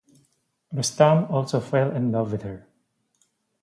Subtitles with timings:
[0.73, 2.65] Rustam also fell in love with her.